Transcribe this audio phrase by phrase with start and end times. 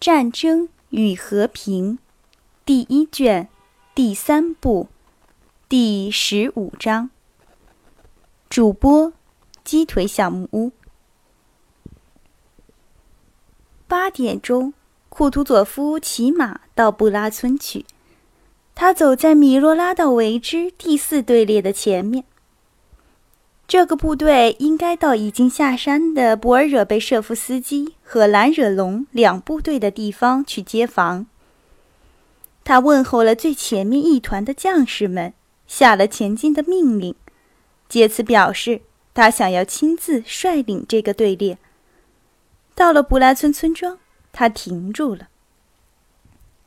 [0.00, 1.94] 战争与和平》
[2.66, 3.48] 第一卷
[3.94, 4.88] 第三部
[5.68, 7.10] 第十五章。
[8.50, 9.12] 主播：
[9.64, 10.72] 鸡腿小木屋。
[13.88, 14.74] 八点钟，
[15.08, 17.86] 库图佐夫骑马到布拉村去。
[18.74, 22.24] 他走在米洛拉道维之第四队列的前面。
[23.66, 31.26] 这个部队应该到已经下山的博尔惹贝舍夫斯基和兰惹龙两部队的地方去接防。
[32.62, 35.32] 他问候了最前面一团的将士们，
[35.66, 37.14] 下了前进的命令，
[37.88, 41.58] 借此表示他想要亲自率领这个队列。
[42.74, 43.98] 到了布拉村村庄，
[44.32, 45.28] 他停住了。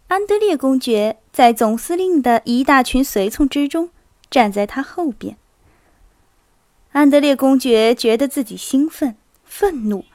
[0.08, 3.90] 安德烈公爵在总司令的一大群随从之中，
[4.30, 5.38] 站在他后边。
[6.92, 10.06] 安德烈公爵觉得自己兴奋、愤怒，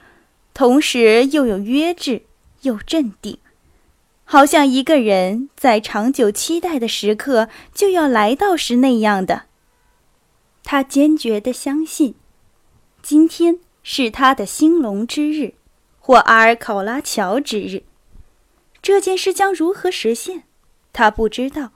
[0.53, 2.23] 同时又有约制，
[2.63, 3.39] 又镇定，
[4.25, 9.45] 好像一个人在长久期待的时刻就要来到时那样的。
[10.65, 12.15] 他坚决地相信，
[13.02, 15.55] 今天是他的兴隆之日，
[16.01, 17.83] 或阿尔考拉乔之日。
[18.80, 20.45] 这件事将如何实现，
[20.93, 21.73] 他不知道。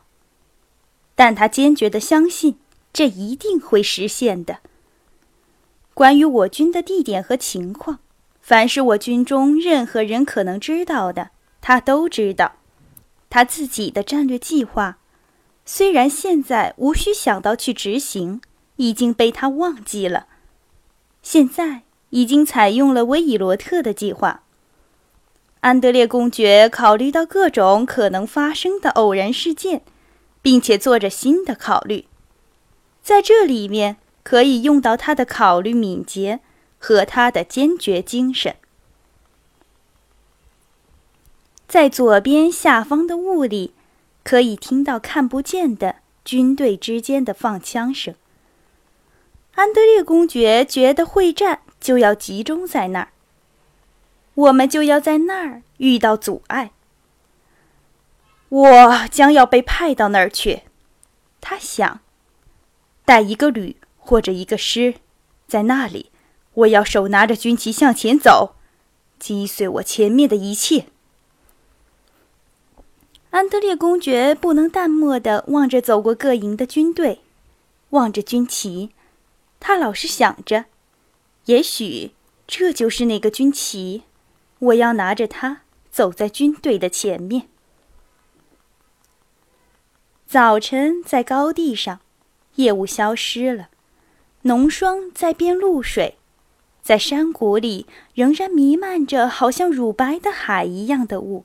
[1.15, 2.59] 但他坚决地相信，
[2.93, 4.59] 这一定会实现的。
[5.97, 8.01] 关于我军的地点和情况，
[8.43, 11.31] 凡是我军中任何人可能知道的，
[11.63, 12.57] 他都知道。
[13.31, 14.99] 他自己的战略计划，
[15.65, 18.43] 虽然现在无需想到去执行，
[18.77, 20.27] 已经被他忘记了。
[21.23, 24.43] 现在已经采用了威伊罗特的计划。
[25.61, 29.81] 安德烈公爵考虑到各种可能发生的偶然事件，
[30.43, 32.07] 并且做着新的考虑，
[33.01, 33.97] 在这里面
[34.27, 36.41] 可以用到他的考虑敏捷
[36.81, 38.57] 和他的坚决精神。
[41.69, 43.73] 在左边下方的雾里，
[44.25, 48.17] 可以听到看不见的军队之间的放枪声。
[49.55, 53.11] 安德烈公爵觉得会战就要集中在那儿。
[54.35, 56.73] 我们就要在那儿遇到阻碍。
[58.49, 60.63] 我将要被派到那儿去，
[61.41, 62.01] 他想，
[63.05, 64.95] 带一个旅或者一个师，
[65.49, 66.13] 在那里，
[66.55, 68.55] 我要手拿着军旗向前走，
[69.19, 70.87] 击碎我前面的一切。
[73.31, 77.21] 安德烈公爵不能淡漠地望着走过各营的军队，
[77.91, 78.91] 望着军旗，
[79.59, 80.67] 他老是想着，
[81.47, 82.13] 也许
[82.47, 84.05] 这就是那个军旗。
[84.61, 87.49] 我要拿着它走在军队的前面。
[90.27, 92.01] 早晨在高地上，
[92.55, 93.69] 夜雾消失了，
[94.47, 96.17] 浓霜在变露水，
[96.81, 97.85] 在山谷里
[98.15, 101.45] 仍然弥漫着好像乳白的海一样的雾。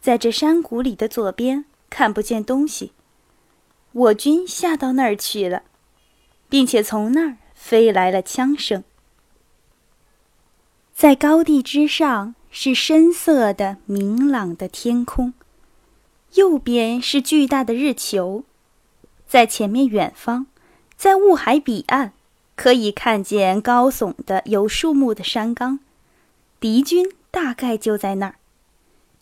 [0.00, 2.92] 在这山谷里的左边看不见东西，
[3.92, 5.64] 我军下到那儿去了，
[6.48, 8.82] 并且从那儿飞来了枪声。
[10.94, 15.34] 在高地之上是深色的明朗的天空，
[16.34, 18.44] 右边是巨大的日球，
[19.26, 20.46] 在前面远方，
[21.02, 22.12] 在雾海彼岸，
[22.54, 25.80] 可以看见高耸的有树木的山岗，
[26.60, 28.36] 敌军大概就在那儿，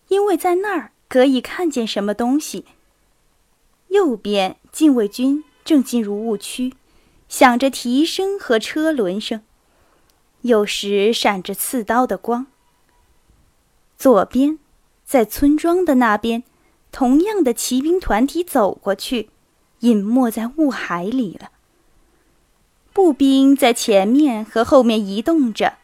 [0.09, 2.67] 因为在那儿可以看见什么东西。
[3.89, 6.75] 右边禁卫军正进入雾区，
[7.31, 9.41] 响着蹄声和车轮声。
[10.43, 12.47] 有时闪着刺刀的光。
[13.97, 14.59] 左边，
[15.07, 16.43] 在村庄的那边，
[16.93, 19.31] 同样的骑兵团体走过去，
[19.79, 21.53] 隐没在雾海里了。
[22.93, 25.75] 步兵在前面和后面移动着，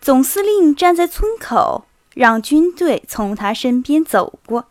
[0.00, 4.66] 总司令站在村口，让军队从他身边走过。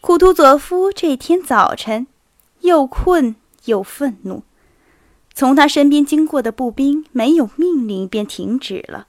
[0.00, 2.06] 库图佐夫这天早晨，
[2.60, 4.42] 又困又愤怒。
[5.34, 9.06] 从他身边经过的步兵没有命令便停止了，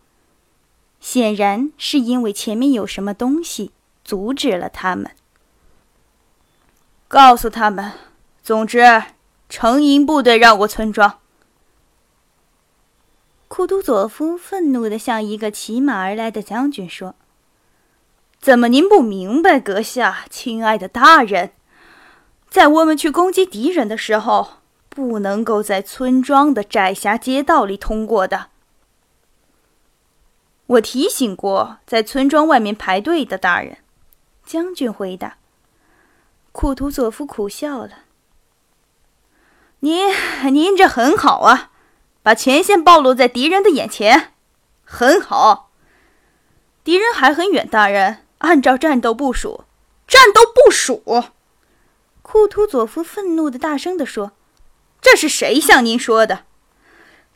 [0.99, 3.71] 显然是因为前面有什么东西
[4.03, 5.11] 阻止了他们。
[7.07, 7.91] 告诉他们，
[8.43, 9.03] 总之，
[9.49, 11.19] 成营部队绕过村庄。
[13.55, 17.13] 库图佐夫愤怒地向一个骑马而来的将军说
[18.41, 21.51] ：“怎么您不明白，阁下，亲爱的大人，
[22.49, 24.53] 在我们去攻击敌人的时候。”
[24.89, 28.47] 不能够在村庄的窄狭街道里通过的。
[30.65, 33.77] 我提醒过在村庄外面排队的大人。
[34.43, 35.37] 将军回答。
[36.51, 38.05] 库图佐夫苦笑了。
[39.81, 40.11] 您，
[40.51, 41.71] 您这很好啊，
[42.23, 44.33] 把前线暴露在敌人的眼前，
[44.83, 45.69] 很好。
[46.83, 48.25] 敌人还很远，大人。
[48.39, 49.65] 按照战斗部署，
[50.07, 51.25] 战斗部署。
[52.21, 54.31] 库图佐夫愤怒的大声地说
[55.01, 56.45] ：“这是谁向您说的？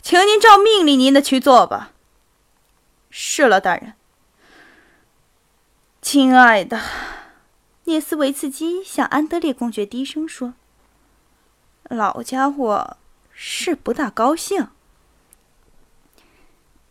[0.02, 1.92] 请您照命令您的去做吧。”
[3.10, 3.94] 是了，大人。
[6.02, 6.82] 亲爱的，
[7.86, 10.54] 涅斯维茨基向安德烈公爵低声说
[11.90, 12.98] ：“老家伙
[13.32, 14.70] 是不大高兴。”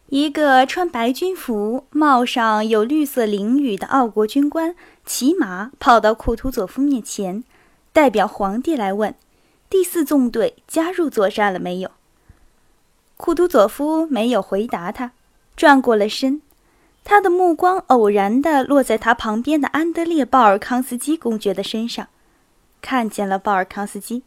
[0.09, 7.43] 一个穿白军服、帽上有绿色翎羽的奥国军官骑马跑到库图佐夫面前，
[7.93, 9.13] 代表皇帝来问
[9.69, 11.91] ：“第四纵队加入作战了没有？”
[13.19, 15.11] 库图佐夫没有回答他，
[15.57, 16.41] 转过了身。
[17.03, 22.07] 他的目光偶然地落在他旁边的安德烈·鲍尔康斯基公爵的身上，
[22.81, 24.23] 看见了鲍尔康斯基。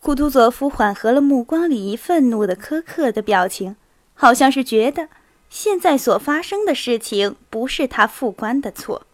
[0.00, 3.76] 库图佐夫缓和了目光里愤怒的苛刻的表情。
[4.22, 5.08] 好像是觉得
[5.50, 9.04] 现在所发生的事情不是他副官的错，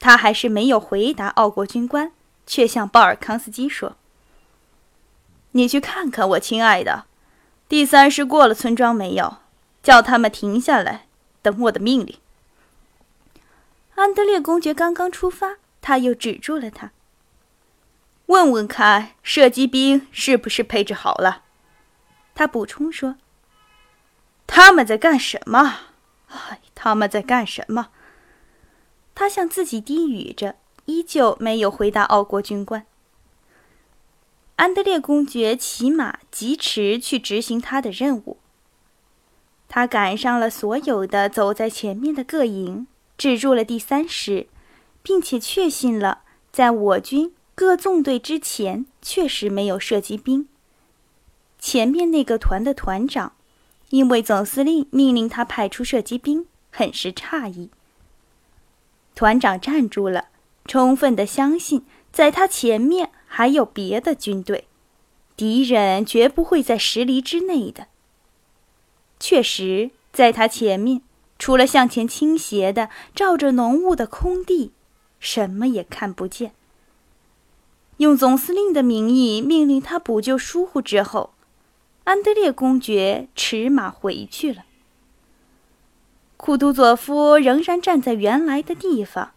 [0.00, 2.10] 他还是没有回答奥国军官，
[2.44, 3.94] 却向鲍尔康斯基说
[5.52, 7.04] ：“你去看看我亲爱的，
[7.68, 9.36] 第三师过了村庄没有？
[9.80, 11.06] 叫他们停下来，
[11.40, 12.18] 等我的命令。”
[13.94, 16.90] 安德烈公爵刚刚出发，他又止住了他。
[18.26, 21.42] 问问看，射击兵是不是配置好了？
[22.34, 23.14] 他补充说。
[24.54, 25.78] 他们在干什么？
[26.28, 27.88] 哎，他们在干什么？
[29.14, 32.84] 他向自己低语着，依旧没有回答奥国军官。
[34.56, 38.36] 安德烈公爵骑马疾驰去执行他的任务。
[39.70, 44.48] 他赶上了所有的走在前面的各营，止住了第三师，
[45.02, 50.46] 并且确信了在我军各纵队之前确实没有射击兵。
[51.58, 53.32] 前面那个团的团长。
[53.92, 57.68] 因为总司令命令他派出射击兵，很是诧异。
[59.14, 60.28] 团长站住了，
[60.64, 64.64] 充分的相信在他前面还有别的军队，
[65.36, 67.88] 敌人绝不会在十里之内的。
[69.20, 71.02] 确实，在他前面，
[71.38, 74.72] 除了向前倾斜的罩着浓雾的空地，
[75.20, 76.52] 什么也看不见。
[77.98, 81.34] 用总司令的名义命令他补救疏忽之后。
[82.04, 84.64] 安德烈公爵驰马回去了。
[86.36, 89.30] 库图佐夫仍然站在原来的地方，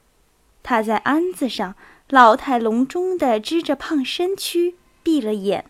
[0.63, 1.75] 他在鞍子上
[2.09, 5.65] 老态龙钟地支着胖身躯，闭了眼，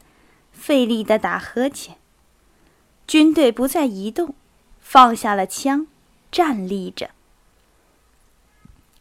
[0.54, 1.98] 费力地打呵欠。
[3.06, 4.34] 军队不再移动，
[4.80, 5.88] 放下了枪，
[6.32, 7.10] 站立着。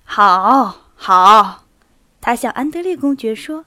[0.03, 1.65] 好，好，
[2.21, 3.65] 他向安德烈公爵说，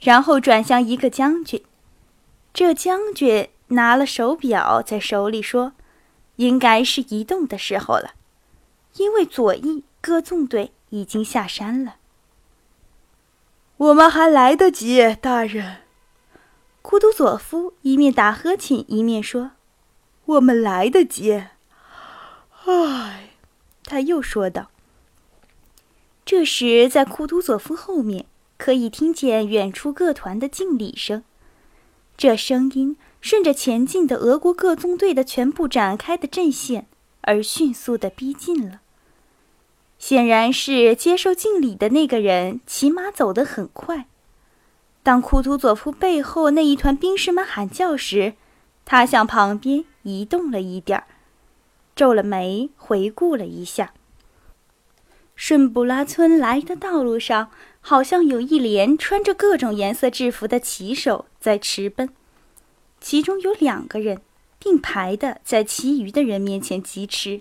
[0.00, 1.62] 然后转向一个将军。
[2.54, 3.50] 这将军。
[3.68, 5.72] 拿了手表在手里说
[6.36, 8.12] ：“应该是移动的时候了，
[8.96, 11.96] 因为左翼各纵队已经下山了。
[13.76, 15.78] 我们还来得及，大人。”
[16.82, 19.50] 库图佐夫一面打呵欠一面说
[20.26, 21.44] ：“我们来得及。”
[22.66, 23.30] 唉，
[23.84, 24.70] 他又说道。
[26.24, 28.26] 这时，在库图佐夫后面，
[28.56, 31.24] 可以听见远处各团的敬礼声，
[32.16, 32.96] 这声音。
[33.26, 36.86] 顺着前进的俄国各纵队的全部展开的阵线
[37.22, 38.82] 而迅速的逼近了。
[39.98, 44.06] 显然是接受敬礼的那个人骑马走得很快。
[45.02, 48.34] 当库图佐夫背后那一团兵士们喊叫时，
[48.84, 51.06] 他向旁边移动了一点儿，
[51.96, 53.92] 皱了眉，回顾了一下。
[55.34, 62.08] 顺布拉村来的道路上，好像有一连穿着各种颜色制服的骑手在驰奔。
[63.00, 64.20] 其中有两个人
[64.58, 67.40] 并排的在其余的人面前疾驰，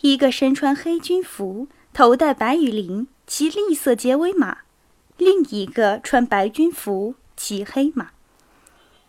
[0.00, 4.64] 一个身穿黑军服，头戴白羽翎，骑栗色结尾马；
[5.16, 8.10] 另一个穿白军服，骑黑马。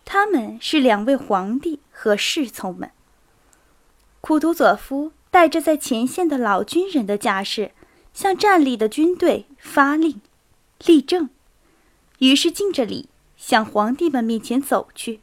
[0.06, 2.92] 他们是两位皇帝和侍从们。
[4.20, 7.72] 库图佐夫带着在前线的老军人的架势，
[8.14, 10.22] 向站立的军队发令
[10.86, 11.30] ：“立正！”
[12.20, 15.22] 于是敬着礼，向皇帝们面前走去。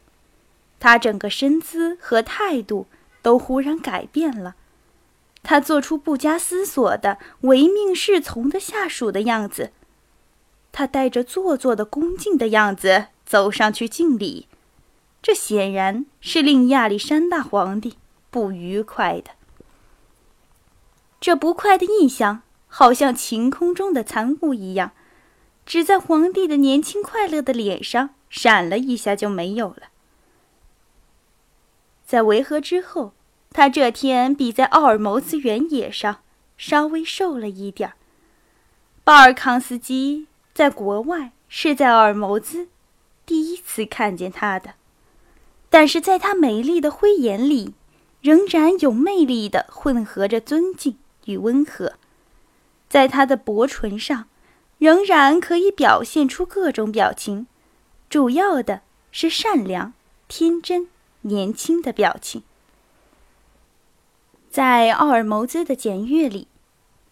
[0.79, 2.87] 他整个身姿和态度
[3.21, 4.55] 都忽然改变了，
[5.43, 9.71] 他做出不加思索的唯命是从的下属的样子，
[10.71, 14.47] 他带着做作的恭敬的样子走上去敬礼，
[15.21, 17.97] 这显然是令亚历山大皇帝
[18.29, 19.31] 不愉快的。
[21.19, 24.93] 这不快的印象好像晴空中的残雾一样，
[25.65, 29.89] 只在皇帝的年轻快乐的脸上闪了一下就没有了。
[32.09, 33.13] 在维和之后，
[33.51, 36.21] 他这天比在奥尔谋兹原野上
[36.57, 37.93] 稍微瘦了一点儿。
[39.03, 42.67] 巴尔康斯基在国外是在奥尔谋兹
[43.27, 44.73] 第一次看见他的，
[45.69, 47.75] 但是在他美丽的灰眼里，
[48.21, 51.93] 仍然有魅力的混合着尊敬与温和，
[52.89, 54.27] 在他的薄唇上，
[54.79, 57.45] 仍然可以表现出各种表情，
[58.09, 59.93] 主要的是善良、
[60.27, 60.87] 天真、
[61.29, 62.43] 年轻的表情。
[64.49, 66.47] 在奥尔谋兹的检阅里，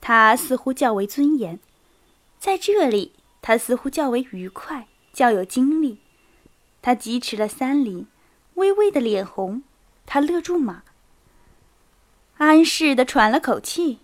[0.01, 1.59] 他似乎较为尊严；
[2.38, 6.00] 在这里，他似乎较为愉快，较有精力。
[6.81, 8.07] 他疾驰了三里，
[8.55, 9.63] 微微的脸红。
[10.05, 10.83] 他勒住马，
[12.38, 14.00] 安适的喘了口气，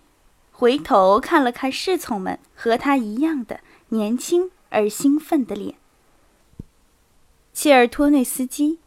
[0.52, 5.76] 回头看了看侍从们和他一样的年轻而兴奋的脸。
[7.54, 8.80] 切尔托内斯基、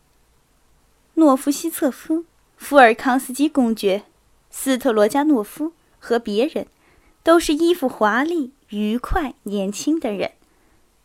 [1.19, 2.25] 诺夫西策夫、
[2.57, 4.03] 福尔康斯基公爵。
[4.51, 6.67] 斯特罗加诺夫和别人，
[7.24, 10.33] 都是衣服华丽、愉快、年轻的人，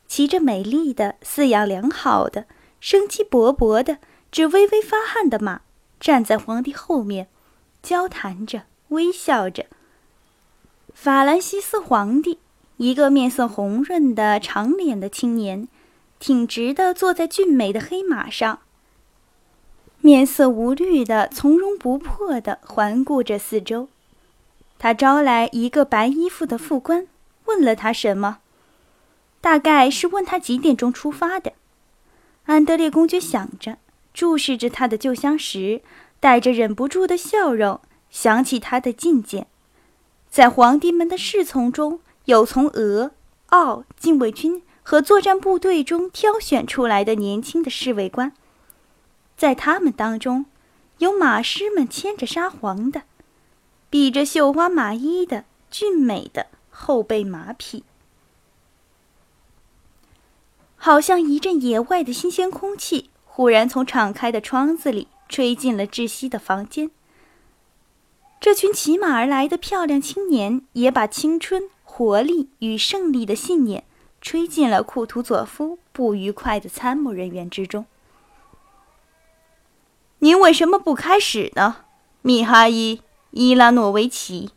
[0.07, 2.45] 骑着美丽的、饲养良好的、
[2.79, 3.99] 生机勃勃的、
[4.31, 5.63] 只微微发汗的马，
[5.99, 7.29] 站在皇帝后面，
[7.83, 9.65] 交谈着，微笑着。
[10.93, 12.39] 法兰西斯皇帝，
[12.77, 15.69] 一个面色红润的、长脸的青年，
[16.19, 18.61] 挺直地坐在俊美的黑马上。
[20.05, 23.89] 面色无虑的、从容不迫的环顾着四周，
[24.77, 27.07] 他招来一个白衣服的副官，
[27.45, 28.39] 问了他什么，
[29.41, 31.53] 大概是问他几点钟出发的。
[32.47, 33.79] 安德烈公爵想着，
[34.13, 35.83] 注视着他的旧相识，
[36.19, 37.81] 带着忍不住的笑容，
[38.11, 39.47] 想起他的觐见，
[40.29, 43.13] 在皇帝们的侍从中有从俄、
[43.51, 48.33] 奥禁卫军和作战部队中挑选出来的年轻的侍卫官。
[49.43, 50.47] 在他们当中，
[50.99, 53.03] 有马师们牵着沙皇的、
[53.91, 57.83] 比着绣花马衣的俊美的后备马匹，
[60.77, 66.93] 好像一阵野外的新鲜空气忽然从敞开的窗子里吹进了窒息的房间。
[68.39, 73.83] 这群骑马而来的漂亮青年也把青春、活力与胜利的信念
[74.21, 77.87] 吹进了库图佐夫不愉快的参谋人员之中。
[80.25, 81.79] 您为什么不开始呢，
[82.21, 82.97] 米哈伊·
[83.33, 84.51] 伊拉诺维奇？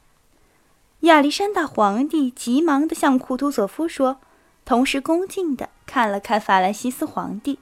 [0.99, 4.17] 亚历山大皇帝急忙地向库图佐夫说，
[4.63, 7.57] 同时恭敬地看了看法兰西斯皇帝。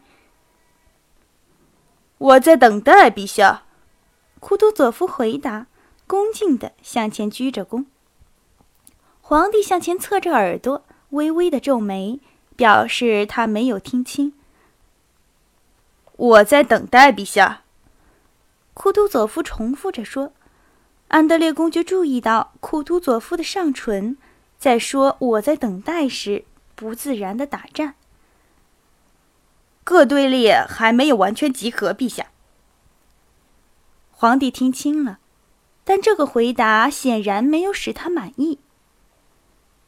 [2.17, 3.63] 我在等待陛下。
[4.41, 5.67] 库图佐夫回答，
[6.05, 7.85] 恭敬地向前鞠着躬。
[9.21, 12.19] 皇帝向前侧着耳朵，微微的皱眉，
[12.57, 14.33] 表示他没有听清。
[16.17, 17.62] 我在等待陛下。
[18.73, 20.33] 库图佐夫重复着说
[21.09, 24.17] ：“安德烈公爵注意到库图佐夫的上唇
[24.57, 27.95] 在说‘我在等待’时不自然的打颤。”
[29.85, 32.27] 各队列还没有完全集合，陛下。
[34.11, 35.19] 皇帝听清了，
[35.83, 38.59] 但这个回答显然没有使他满意。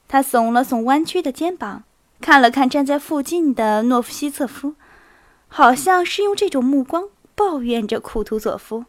[0.07, 1.83] 他耸了耸弯曲的肩膀，
[2.21, 4.75] 看了看站在附近的诺夫西策夫，
[5.47, 7.09] 好像是用这种目光。
[7.35, 8.85] 抱怨着库图佐夫。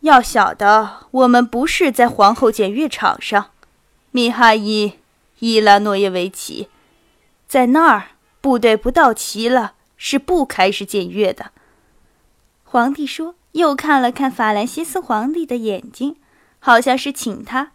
[0.00, 3.50] 要晓得，我们不是在皇后检阅场上，
[4.10, 4.88] 米哈伊·
[5.40, 6.68] 伊拉诺耶维奇，
[7.48, 11.50] 在那儿，部队不到齐了是不开始检阅的。
[12.64, 16.16] 皇帝说，又看了看法兰西斯皇帝的眼睛，
[16.60, 17.72] 好像是请他，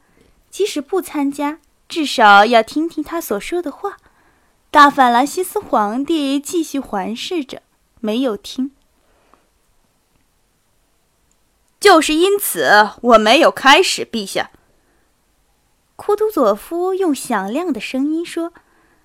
[0.50, 3.98] 即使不参加，至少要听听他所说的话。
[4.72, 7.62] 大法兰西斯皇帝继续环视着。
[8.06, 8.70] 没有听，
[11.80, 14.52] 就是因此我没有开始，陛下。
[15.96, 18.54] 库图佐夫用响亮的声音说，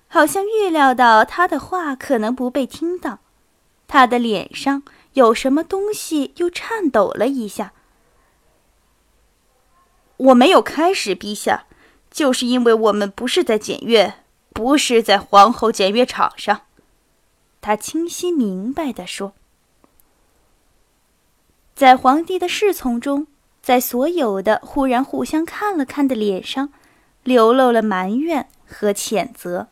[0.07, 3.19] 好像预料到他的话可能不被听到。
[3.87, 7.73] 他的脸上有什么东西又颤抖了一下。
[10.17, 11.65] 我没有开始，陛下，
[12.11, 14.13] 就是因为我们不是在检阅，
[14.53, 16.61] 不是在皇后检阅场上。
[17.61, 19.33] 他清晰明白地说
[21.75, 23.27] ：“在皇帝的侍从中，
[23.61, 26.73] 在所有的忽然互相看了看的脸上，
[27.23, 29.67] 流露了埋怨和谴责。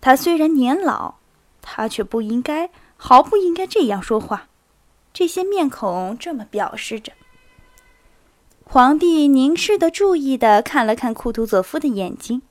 [0.00, 1.14] 他虽然年老，
[1.62, 4.48] 他却不应该，毫不应该这样说话。
[5.12, 7.12] 这些面孔这么表示着。”
[8.66, 12.42] 皇帝凝视的、注意的看了看库图佐夫的眼睛，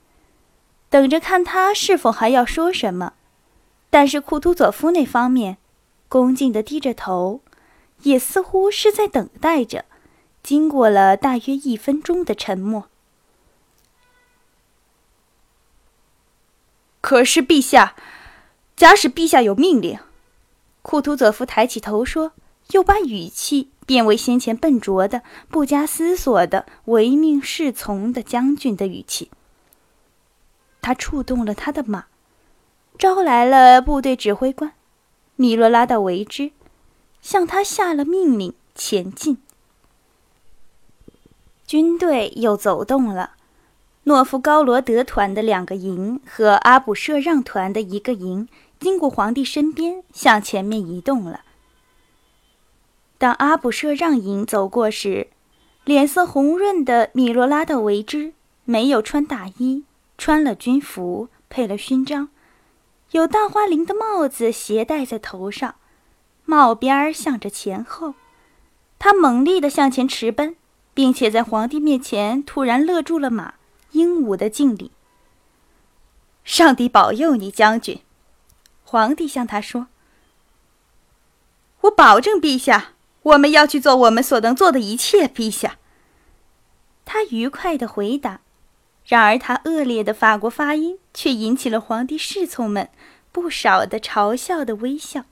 [0.89, 3.13] 等着看他是否还要说什么。
[3.93, 5.57] 但是库图佐夫那方面，
[6.09, 7.41] 恭敬地低着头，
[8.01, 9.85] 也似乎是在等待着。
[10.41, 12.89] 经过了大约一分钟的沉默，
[17.01, 17.95] 可是陛下，
[18.75, 20.00] 假使陛下有命令，
[20.81, 22.31] 库图佐夫抬起头说，
[22.71, 29.29] 又把语气变为先前笨拙的、不加思索的、唯命是从的将军的语气。
[30.81, 32.07] 他触动了他的马，
[32.97, 34.71] 招来了部队指挥官
[35.35, 36.51] 米罗拉道维之，
[37.21, 39.38] 向他下了命令前进。
[41.65, 43.31] 军队又走动了，
[44.03, 48.47] 诺夫高罗德团的两个营和阿卜舍让团的一个营
[48.79, 51.41] 经过皇帝身边，向前面移动了。
[53.17, 55.27] 当阿卜舍让营走过时，
[55.85, 58.33] 脸色红润的米罗拉道维之
[58.65, 59.83] 没有穿大衣，
[60.17, 62.29] 穿了军服，配了勋章，
[63.13, 65.75] 有大花翎的帽子斜戴在头上，
[66.46, 68.13] 帽边儿向着前后，
[69.00, 70.55] 他猛力地向前驰奔。
[70.96, 73.55] 并且在皇帝面前突然勒住了马，
[73.93, 74.91] 英武的敬礼。
[76.43, 78.01] 上帝保佑你，将军！
[78.84, 79.88] 皇帝向他说
[81.82, 82.91] ：“我保证，陛下，
[83.24, 85.79] 我们要去做我们所能做的一切。”陛下，
[87.05, 88.41] 他愉快的回答。
[89.05, 92.89] 然而，他恶劣的法国发音却引起了皇帝侍从们
[93.31, 95.25] 不少的嘲笑的微笑。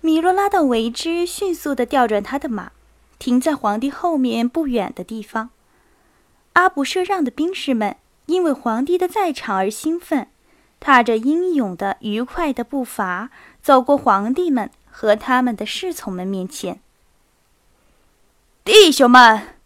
[0.00, 2.72] 米洛拉道维之迅速的调转他的马。
[3.20, 5.50] 停在皇帝后面不远的地方，
[6.52, 10.28] 阿卜舍让的兵士们因为皇帝的在场而兴奋，
[10.78, 13.30] 踏着英勇的、愉快的步伐
[13.60, 16.80] 走过皇帝们和他们的侍从们面前。
[18.64, 19.57] 弟兄们，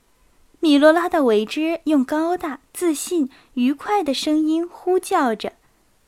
[0.63, 5.55] 米罗拉的维之用高大、自信、愉快的声音呼叫着，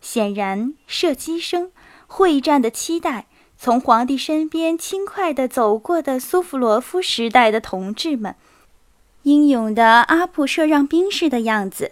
[0.01, 1.73] 显然射击声、
[2.07, 3.27] 会战的期待。
[3.59, 8.37] 从皇帝身边轻快地走过的苏弗罗夫时代的同志们，
[9.25, 11.91] 英勇的阿普舍让兵士的样子，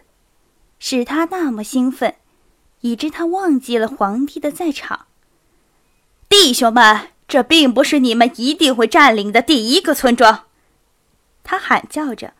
[0.78, 2.14] 使他那么兴奋，
[2.82, 5.06] 以致他忘记了皇帝的在场。
[6.28, 10.44] 弟兄们，这并不是你们一定会占领的第一个村庄，
[11.42, 12.34] 他喊叫着。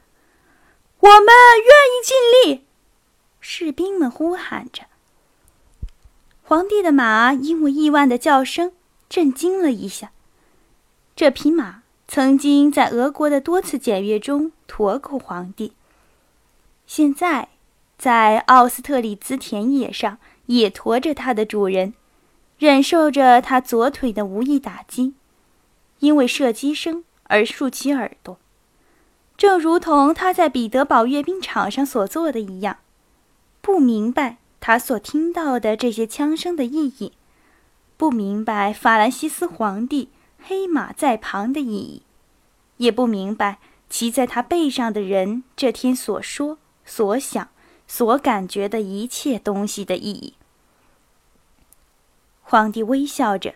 [1.02, 1.26] 我们
[1.58, 2.64] 愿意尽力，
[3.40, 4.84] 士兵们呼喊着。
[6.44, 8.72] 皇帝的马因为意外的叫声。
[9.08, 10.10] 震惊了一下。
[11.14, 15.74] 这匹马曾经在俄国的多次检阅中驮过皇帝，
[16.86, 17.48] 现在
[17.98, 21.92] 在奥斯特里兹田野上也驮着它的主人，
[22.56, 25.12] 忍受着他左腿的无意打击，
[25.98, 28.38] 因为射击声而竖起耳朵，
[29.36, 32.78] 正如同他在彼得堡阅兵场上所做的一样，
[33.60, 37.12] 不明白他所听到的这些枪声的意义。
[37.96, 40.08] 不明白法兰西斯皇帝
[40.40, 42.02] 黑马在旁的意义，
[42.78, 47.48] 也不明白骑在他背上的人这天所说、所想、
[47.86, 50.34] 所感觉的一切东西的意义。
[52.42, 53.54] 皇帝微笑着，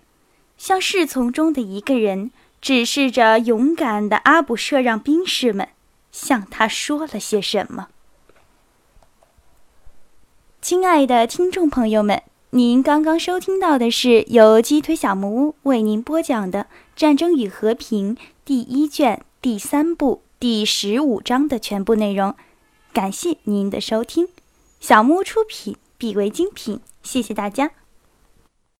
[0.56, 2.30] 向侍从中的一个人
[2.66, 5.68] 指示着勇敢的阿卜舍让兵士们，
[6.10, 7.86] 向他说了些什么。
[10.60, 12.24] 亲爱的听众朋友们。
[12.50, 16.62] 您刚刚收听到的是由鸡腿小木屋为您播讲的
[16.96, 22.34] 《战争与和平》第一卷第三部第十五章的全部内容，
[22.92, 24.26] 感谢您的收听。
[24.80, 27.70] 小木屋出品，必为精品，谢谢大家。